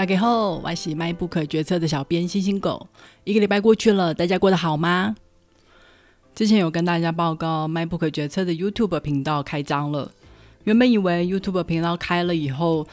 [0.00, 2.88] 大家好，我是迈不可决策的小编星星狗。
[3.24, 5.14] 一个礼拜过去了，大家过得好吗？
[6.34, 10.10] 之前有跟大家报告，迈不可决策的 YouTube 频道开张了。
[10.64, 12.86] 原本以为 YouTube 频道开了以后，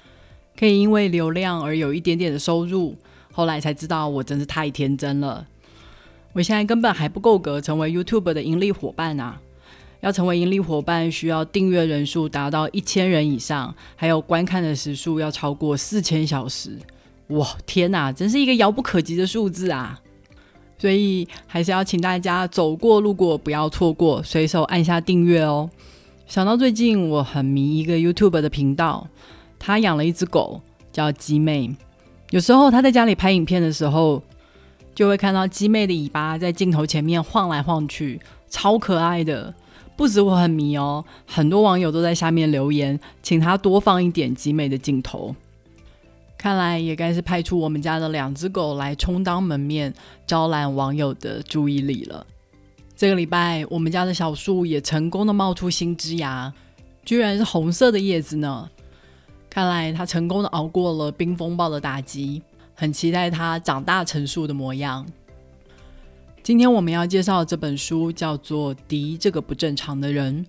[0.59, 2.93] 可以因为流量而有一点点的收入，
[3.31, 5.47] 后来才知道我真是太天真了。
[6.33, 9.39] 我现在根本还不够格成为 YouTube 的盈利伙伴啊！
[10.01, 16.77] 要成为盈利伙伴，需要订阅人数达到一千人以上，还有观看的时数要超过四千小时。
[17.27, 19.99] 哇，天哪，真是一个遥不可及的数字啊！
[20.77, 25.69] 所以还是要请大家走过路过不要错过，随手按下订阅哦。
[26.27, 29.07] 想到最近我很迷一个 YouTube 的频道，
[29.57, 31.75] 他养了一只狗叫鸡妹，
[32.29, 34.21] 有时候他在家里拍影片的时候，
[34.93, 39.53] 就会看到鸡妹的尾巴在镜头前面晃来晃去，超可爱的。
[39.95, 45.35] 不止我很迷哦，很多网友都在下面留言，请他多放一点鸡妹的镜头。
[46.37, 49.93] 看来也该是派出我们家的两只狗来充当门面，
[50.25, 52.25] 招揽网友的注意力了。
[52.95, 56.53] 这个礼拜，我们家的小树也成功的冒出新枝芽，
[57.03, 58.69] 居然是红色的叶子呢。
[59.49, 62.41] 看来它成功的熬过了冰风暴的打击，
[62.75, 65.05] 很期待它长大成树的模样。
[66.43, 70.45] 今天我们要介绍的这本书叫做《迪这个不正常的人》，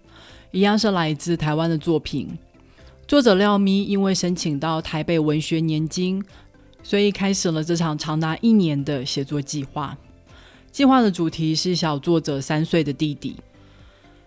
[0.50, 2.39] 一样是来自台湾的作品。
[3.09, 6.23] 作者廖咪因为申请到台北文学年金，
[6.83, 9.97] 所以开始了这场长达一年的写作计划。
[10.70, 13.34] 计划的主题是小作者三岁的弟弟。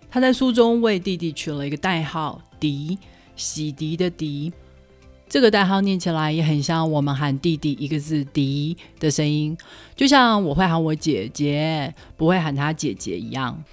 [0.09, 2.97] 他在书中为弟弟取了一个代号“迪”，
[3.37, 4.51] 洗涤的“迪”。
[5.29, 9.55] 这个代号念起来也很像我们喊弟弟一个字“迪”的声音，
[9.95, 13.63] 就像我会喊我姐姐，不会喊他姐姐一样。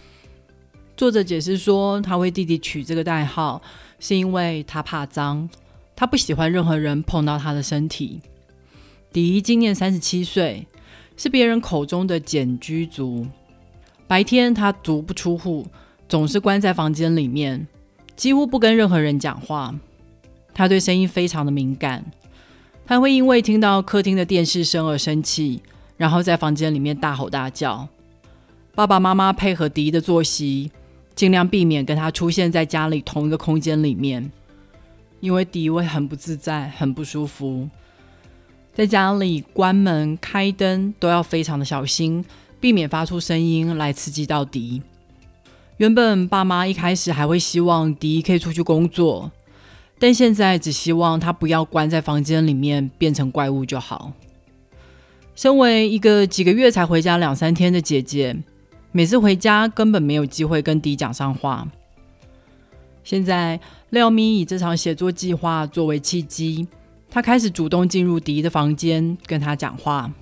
[0.98, 3.62] 作者解释说，他为弟弟取这个代号，
[3.98, 5.48] 是因为他怕脏，
[5.96, 8.20] 他不喜欢任何人碰到他的身体。
[9.12, 10.66] 迪今年三十七岁，
[11.16, 13.26] 是别人口中的简居族。
[14.06, 15.66] 白天他足不出户，
[16.08, 17.66] 总是关在房间里面，
[18.16, 19.74] 几乎不跟任何人讲话。
[20.54, 22.04] 他对声音非常的敏感，
[22.86, 25.62] 他会因为听到客厅的电视声而生气，
[25.96, 27.88] 然后在房间里面大吼大叫。
[28.74, 30.70] 爸爸妈妈配合迪的作息，
[31.18, 34.30] 尽量避免跟他出现在家里同一个空间里面，
[35.18, 37.68] 因为迪会很不自在、很不舒服。
[38.72, 42.24] 在家里关门、开灯都要非常的小心，
[42.60, 44.80] 避免发出声音来刺激到迪。
[45.78, 49.32] 原本爸妈一开始还会希望迪可以出去工作。
[49.98, 54.12] 但现在只希望他不要关在房间里面变成怪物就好。
[55.34, 58.36] 身为一个几个月才回家两三天的姐姐，
[58.92, 61.66] 每次回家根本没有机会跟迪讲上话。
[63.04, 63.58] 现在
[63.90, 66.66] 廖咪以这场写作计划作为契机，
[67.10, 70.12] 他开始主动进入迪的房间跟他讲话。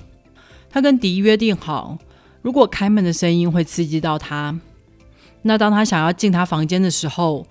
[0.68, 1.98] 他跟迪约定好，
[2.42, 4.58] 如果开门的声音会刺激到他，
[5.42, 7.46] 那当他想要进他房间的时候。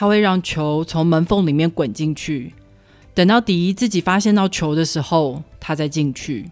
[0.00, 2.54] 他会让球从门缝里面滚进去，
[3.14, 6.48] 等到迪自己发现到球的时候，他再进去。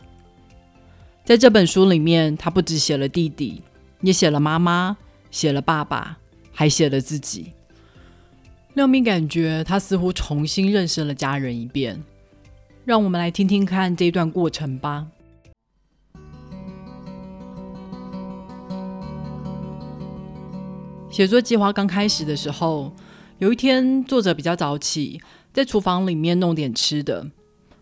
[1.25, 3.63] 在这本书里面，他不只写了弟弟，
[4.07, 4.97] 也写了妈妈，
[5.33, 6.17] 写了爸爸，
[6.53, 7.53] 还写了自己。
[8.75, 12.01] 廖明感觉他似乎重新认识了家人一遍。
[12.85, 15.09] 让我们来听听看这段过程吧。
[21.11, 22.93] 写作计划刚开始的时候。
[23.39, 25.21] 有一天，作者比较早起，
[25.53, 27.27] 在厨房里面弄点吃的。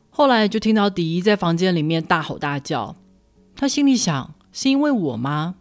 [0.09, 2.97] 后来就听到迪在房间里面大吼大叫，
[3.55, 5.57] 他心里想：是因为我吗？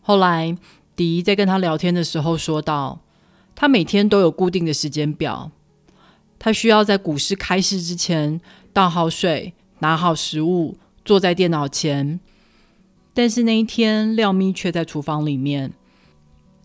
[0.00, 0.56] 后来
[0.96, 3.00] 迪在跟他聊天的时候说道：
[3.54, 5.50] 他每天都有固定的时间表，
[6.38, 8.40] 他需要在股市开市之前
[8.72, 12.20] 倒好水、拿好食物，坐在电脑前。
[13.12, 15.72] 但是那一天，廖咪却在厨房里面，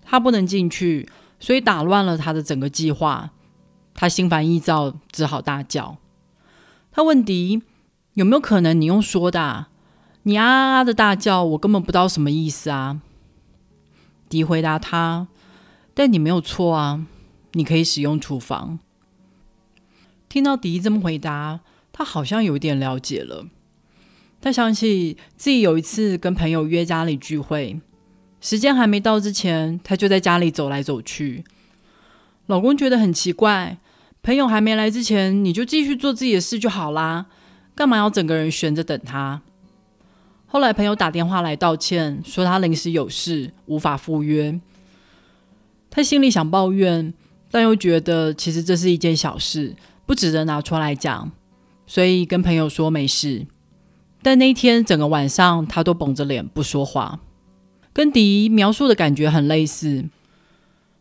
[0.03, 1.09] 他不能进去。
[1.39, 3.31] 所以打乱了他的整个计划，
[3.93, 5.97] 他心烦意躁，只好大叫。
[6.91, 7.61] 他问迪
[8.13, 9.41] 有没有可能你用说的？
[9.41, 9.69] 啊
[10.21, 13.01] 你啊啊啊的大叫，我根本不知道什么意思啊。
[14.33, 15.27] 迪回答他：
[15.93, 17.05] 但你没有错啊，
[17.51, 18.79] 你可以使用厨房。
[20.27, 21.59] 听到迪这么回答，
[21.91, 23.45] 他好像有点了解了。
[24.41, 27.79] 他想起自己有一次跟朋友约家里聚会。
[28.41, 31.43] 时间还没到之前，他就在家里走来走去。
[32.47, 33.77] 老公觉得很奇怪，
[34.23, 37.27] 朋友还没来之前，你就继续做自己的事就好啦，
[37.75, 39.43] 干嘛要整个人悬着等他？
[40.53, 44.61] 后来朋友打电话来道歉，说他临时有事无法赴约。
[45.89, 47.11] 他心里想抱怨，
[47.49, 51.31] 但又觉得其实这是一件小事，不值得拿出来讲。
[51.87, 53.47] 所以跟朋友说没事。
[54.21, 57.19] 但那天整个晚上，他都绷着脸不说话，
[57.91, 60.05] 跟迪描述的感觉很类似。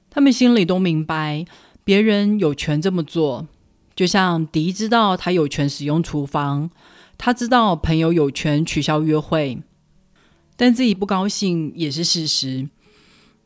[0.08, 1.44] 他们心里都明白，
[1.84, 3.46] 别人有权这么做，
[3.94, 6.70] 就像迪知道他有权使用厨房，
[7.18, 9.62] 他知道朋友有权取消约会，
[10.56, 12.68] 但自己不高兴也是事实，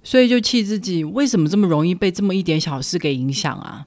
[0.02, 3.86] 所以就气自己为什么这么容易被这么一点小事给影响啊？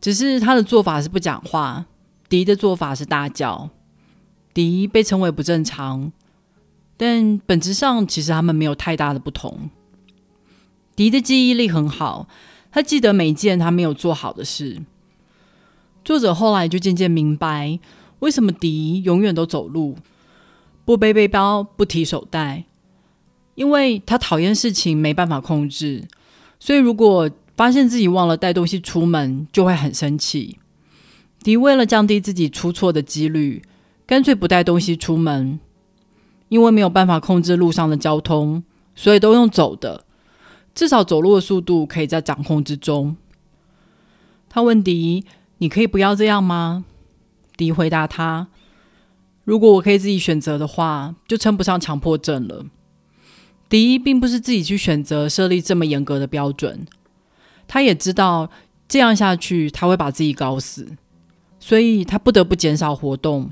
[0.00, 1.86] 只是他的做法是不讲话，
[2.28, 3.70] 迪的做法是大叫。
[4.54, 6.12] 迪被称为不正常，
[6.96, 9.70] 但本质上其实他们没有太大的不同。
[10.94, 12.28] 迪的记忆力很好，
[12.70, 14.82] 他记得每件他没有做好的事。
[16.04, 17.78] 作者后来就渐渐明白，
[18.22, 19.96] 为什么迪永远都走路，
[20.84, 22.64] 不背背包，不提手袋，
[23.54, 26.08] 因为他讨厌事情没办法控制，
[26.58, 30.58] 所以如果发现自己忘了带东西出门，就会很生气。
[31.42, 33.62] 迪为了降低自己出错的几率。
[34.04, 35.58] 干脆不带东西出门，
[36.50, 38.62] 因为没有办法控制路上的交通，
[38.94, 40.04] 所以都用走的。
[40.74, 43.16] 至少走路的速度可以在掌控之中。
[44.50, 45.24] 他问迪
[45.58, 46.84] ：“你可以不要这样吗？”
[47.56, 48.48] 迪回答他
[49.44, 52.66] ：“如果我可以自己选择的话，就称不上强迫症了。”
[53.68, 56.86] 迪并不是自己去选择设立这么严格的标准，
[57.66, 58.50] 他也知道
[58.86, 60.86] 这样下去他会把自己搞死，
[61.58, 63.50] 所以他不得不减少活动。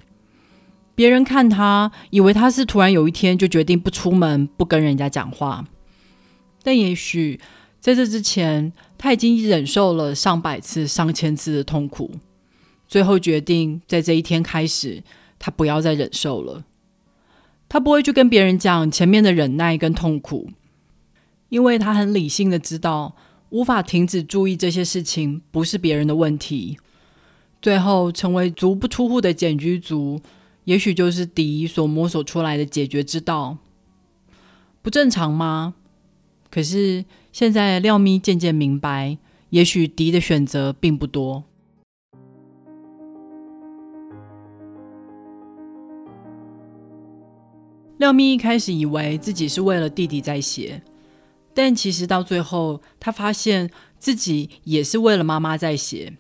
[0.95, 5.65] 别人看他，以为他是突然有一天就决定不出门、不跟人家讲话。
[6.63, 7.41] 但也许
[7.81, 12.11] 在这之前，他已经忍受了上百次、上千次的痛苦，
[12.91, 15.05] 最后决定在这一天开始，
[15.39, 16.65] 他不要再忍受了。
[17.69, 20.51] 他不会去跟别人讲前面的忍耐跟痛苦，
[21.51, 23.15] 因为他很理性的知道，
[23.51, 26.79] 无法停止注意这些事情不是别人的问题。
[27.63, 30.21] 最后成为足不出户的简居族。
[30.65, 33.57] 也许就是迪所摸索出来的解决之道，
[34.83, 35.75] 不正常吗？
[36.51, 39.17] 可是现在廖咪渐渐明白，
[39.51, 41.45] 也许迪的选择并不多。
[48.01, 50.81] 廖咪一开始以为自己是为了弟弟在写，
[51.53, 56.15] 但其实到最后，他发现自己也是为了妈妈在写。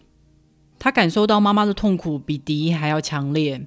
[0.79, 3.65] 他感受到妈妈的痛苦比迪还要强烈。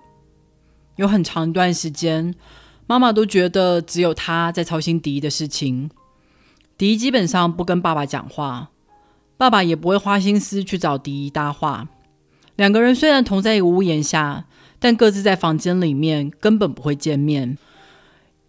[0.97, 2.35] 有很长一段时间，
[2.85, 5.89] 妈妈都觉得只有她在操心迪的事情。
[6.77, 8.69] 迪基本上不跟爸爸讲话，
[9.37, 11.89] 爸爸也不会花心思去找迪搭话。
[12.57, 14.45] 两个人虽然同在一个屋檐下，
[14.77, 17.57] 但各自在房间里面根本不会见面。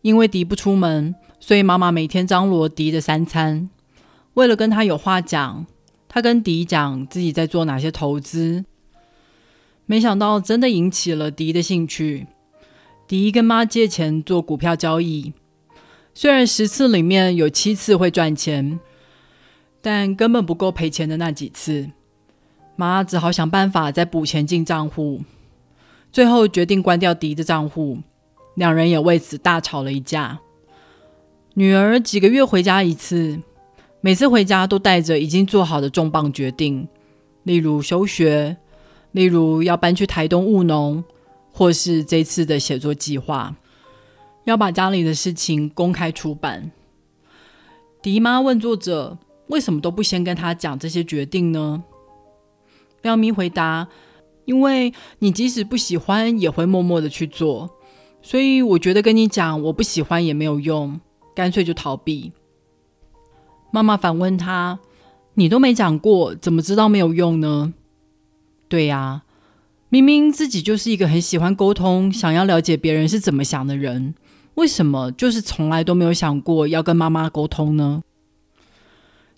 [0.05, 3.71] 因为迪不出门，所以妈妈每天张罗迪的三餐。
[4.35, 5.65] 为了跟他有话讲，
[6.09, 8.67] 他跟迪讲自己在做哪些投资。
[9.87, 12.27] 没想到真的引起了迪的兴趣。
[13.09, 15.33] 迪跟妈借钱做股票交易，
[16.13, 18.79] 虽然十次里面有七次会赚钱，
[19.81, 21.89] 但根本不够赔钱的那几次，
[22.77, 25.23] 妈只好想办法再补钱进账户。
[26.13, 28.01] 最后决定关掉迪的账户，
[28.55, 30.39] 两人也为此大吵了一架。
[31.55, 33.41] 女儿几个月回家一次，
[34.01, 36.89] 每次回家都带着已经做好的重磅决定，
[37.45, 38.57] 例如休学，
[39.13, 41.05] 例如要搬去台东务农。
[41.57, 43.55] 或是这次的写作计划，
[44.43, 46.73] 要把家里的事情公开出版。
[48.03, 51.85] 迪妈问作者：“为什么都不先跟他讲这些决定呢？”
[53.03, 53.87] 廖咪回答
[54.47, 57.71] ：“因为你即使不喜欢，也会默默的去做，
[58.25, 60.99] 所以我觉得跟你讲我不喜欢也没有用，
[61.37, 62.33] 干脆就逃避。”
[63.71, 64.81] 妈妈反问他
[65.35, 67.75] ：“你都没讲过，怎么知道没有用呢？”
[68.69, 69.23] 对呀。
[69.91, 74.17] 明明自己就是一个很喜欢沟通、想要了解别人是怎么想的人，
[74.55, 78.03] 为什么就是从来都没有想过要跟妈妈沟通呢？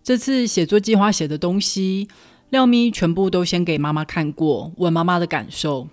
[0.03, 2.09] 这次写作计划写的东西，
[2.49, 5.89] 廖咪全部都先给妈妈看过，问妈妈的感受。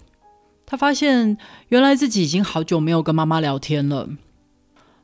[0.73, 1.37] 他发现
[1.67, 4.09] 原来自己已经好久没有跟妈妈聊天了。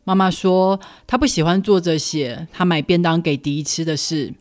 [0.04, 4.34] 妈妈说，她不喜欢作者写她买便当给迪吃的事，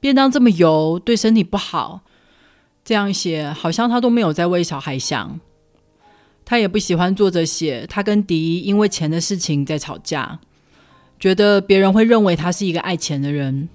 [0.00, 2.00] 便当这么油，对身体不好。
[2.82, 5.38] 这样写好像他都没有在为小孩想，
[6.42, 10.40] 他也不喜欢作者写他跟迪因为钱的事情在吵架，
[11.20, 13.68] 觉得别人会认为他是一个爱钱的人。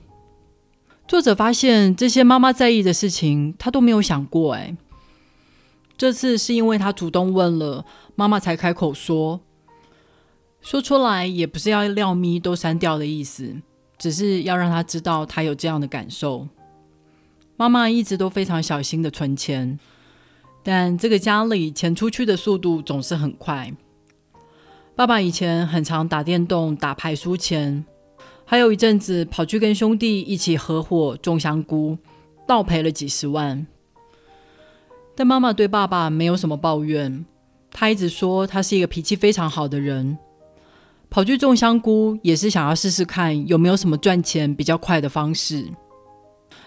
[1.08, 4.56] 作者发现这些妈妈在意的事情，他都没有想过。
[4.56, 4.76] 哎，
[5.98, 7.84] 这次是因为他主动问了，
[8.16, 9.42] 妈妈才开口说，
[10.62, 13.56] 说出来也不是要廖咪都删掉的意思，
[13.98, 16.48] 只是要让他知道他有这样的感受。
[17.56, 19.80] 妈妈一直都非常小心的存钱。
[20.64, 23.74] 但这个家里钱出去的速度总是很快。
[24.98, 27.86] 爸爸以前很常打电动、打牌输钱，
[28.44, 31.98] 还有一阵子跑去跟兄弟一起合伙种香菇，
[32.46, 33.66] 倒赔了几十万。
[35.18, 37.26] 但妈妈对爸爸没有什么抱怨，
[37.72, 40.16] 她一直说他是一个脾气非常好的人。
[41.10, 45.66] 跑去种香菇也是想要试试看有没有什么赚钱比较快的方式。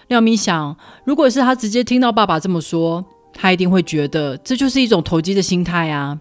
[0.09, 6.19] 廖明想，如果是他直接听到爸爸这么说，他一定会觉得这就是一种投机的心态啊。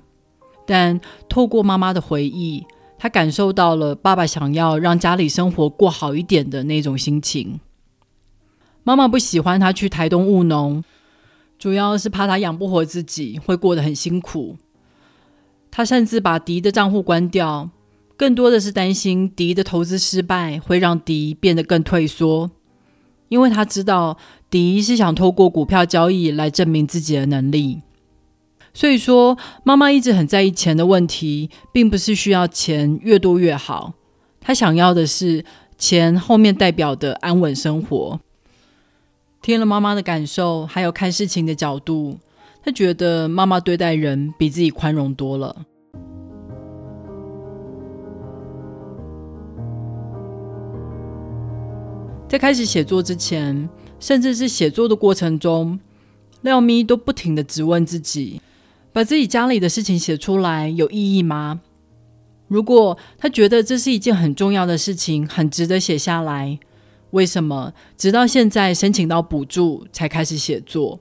[0.65, 2.65] 但透过妈妈的回忆，
[2.97, 7.59] 他感受到了爸爸想要让家里生活过好一点的那种心情。
[8.85, 10.85] 妈妈不喜欢他去台东务农，
[11.61, 14.57] 主要是怕他养不活自己，会过得很辛苦。
[15.71, 17.69] 他甚至把迪的账户关掉，
[18.17, 22.51] 更多的是担心迪的投资失败会让迪变得更退缩，
[23.29, 24.17] 因为他知道
[24.49, 27.83] 迪是想透过股票交易来证明自己的能力。
[28.73, 33.93] 所以说，妈妈一直很在意钱的问题，并不是需要钱越多越好。
[34.41, 35.45] 她想要的是
[35.77, 38.19] 钱后面代表的安稳生活。
[39.43, 42.19] 听了妈妈的感受，还有看事情的角度，
[42.63, 45.65] 她觉得妈妈对待人比自己宽容多了。
[52.29, 53.69] 在开始写作之前，
[53.99, 55.81] 甚至是写作的过程中，
[56.43, 58.41] 廖咪都不停的质问自己。
[58.93, 61.61] 把自己家里的事情写出来有意义吗？
[62.47, 66.59] 如果他觉得这是一件很重要的事情，很值得写下来，
[67.11, 71.01] 为什么直到现在申请到补助才开始写作？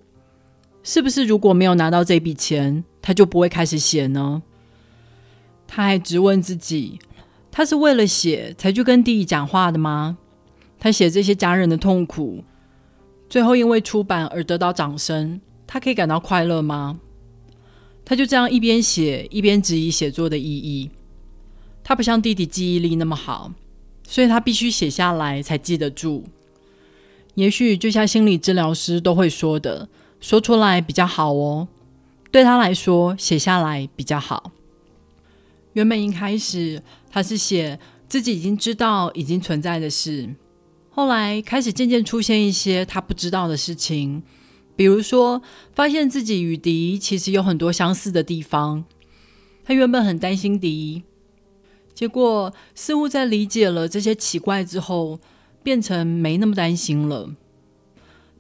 [0.84, 4.42] 是不是如果没有拿到这笔钱，他就不会开始写呢？
[5.68, 7.00] 他还质问自己：
[7.52, 10.18] 他是为了写才去跟弟弟讲话的吗？
[10.80, 12.44] 他写这些家人的痛苦，
[13.30, 17.00] 最后因为出版而得到掌声，他可以感到快乐吗？
[18.06, 20.90] 他就这样一边写一边质疑写作的意义。
[21.84, 23.52] 他不像弟弟记忆力那么好，
[24.10, 26.24] 所以他必须写下来才记得住。
[27.36, 29.88] 也许就像心理治疗师都会说的，
[30.20, 31.68] 说出来比较好哦。
[32.32, 34.52] 对他来说，写下来比较好。
[35.74, 40.28] 原本一开始他是写自己已经知道已经存在的事，
[40.90, 44.24] 后来开始渐渐出现一些他不知道的事情。
[44.76, 45.42] 比如说，
[45.76, 48.84] 发现自己与迪其实有很多相似的地方。
[49.64, 51.04] 他原本很担心迪，
[52.00, 55.20] 结果似乎在理解了这些奇怪之后，
[55.62, 57.30] 变成没那么担心了。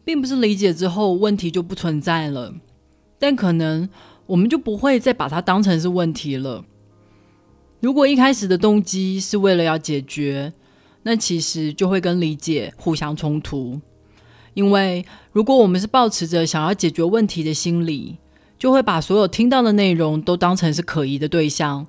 [0.05, 2.53] 并不是理解之后问题就不存在了，
[3.19, 3.89] 但可能
[4.27, 6.63] 我们就不会再把它当成是问题了。
[7.81, 10.53] 如果一开始的动机是为了要解决，
[11.03, 13.81] 那其实就会跟理解互相冲突。
[14.53, 18.19] 因为如果我们是抱持着想要解决问题的心理，
[18.57, 21.85] 就会把所有听到的内容都当成是可疑的对象，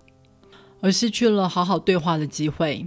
[0.81, 2.87] 而失去了好好对话的机会。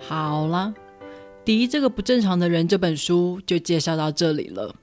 [0.00, 0.72] 好了，
[1.44, 4.74] 《迪这个不正常的人》这本书就介绍到这里了。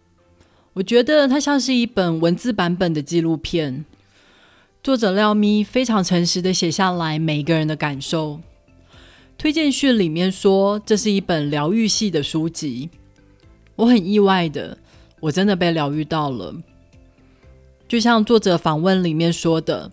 [0.74, 3.86] 我觉得它像是一本文字版本的纪录片，
[4.84, 8.42] 作者廖咪非常诚实的写下来每一个人的感受。
[9.38, 12.90] 推荐序里面说这是一本疗愈系的书籍，
[13.78, 14.78] 我很意外的，
[15.22, 16.54] 我真的被疗愈到了。
[17.88, 19.92] 就像作者访问里面说的，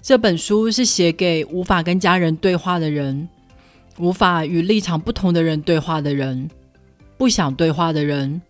[0.00, 3.28] 这本书是写给无法跟家人对话的人，
[3.98, 6.48] 无法与立场不同的人对话的人，
[7.16, 8.40] 不想对话的人，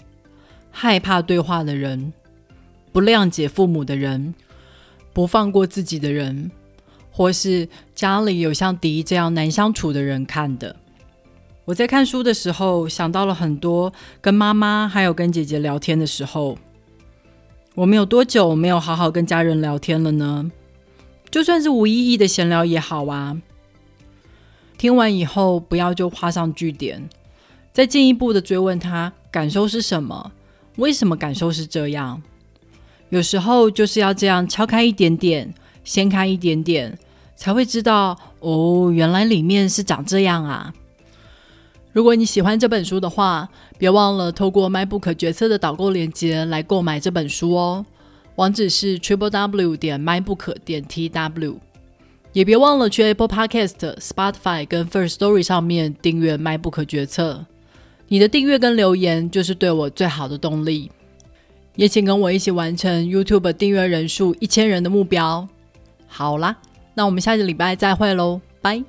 [0.71, 2.13] 害怕对话的人，
[2.93, 4.35] 不谅解父母的人，
[5.13, 6.51] 不放过自己的人。
[7.15, 10.75] 或是家里有像迪这样难相处的人看的。
[11.67, 16.57] 我在看书的时候想到了很多跟妈妈还有跟姐姐聊天的时候。
[17.75, 20.51] 我们有多久没有好好跟家人聊天了呢？
[21.31, 23.41] 就算是无意义的闲聊也好啊。
[24.77, 27.09] 听完以后不要就画上句点，
[27.73, 30.33] 再进一步的追问他感受是什么，
[30.77, 32.23] 为什么感受是这样？
[33.09, 35.53] 有时候就是要这样敲开一点点。
[35.85, 36.97] 掀开一点点，
[37.35, 40.73] 才会知道哦，原来里面是长这样啊！
[41.93, 47.85] 如果你喜欢这本书的话，别忘了透过 MyBook 决策的导购链接来购买这本书哦。
[48.37, 51.57] 网址是 triple w 点 mybook 点 tw，
[52.33, 57.45] 也别忘了去 Apple Podcast、Spotify 跟 First Story 上面订阅 MyBook 决策。
[58.09, 60.91] 你的订阅跟留言就是对我最好的动力。
[61.77, 65.47] 也请跟我一起完成 YouTube 订阅人数一千人的目标。
[66.07, 66.57] 好啦，
[66.95, 68.83] 那我们下个礼拜再会喽，拜。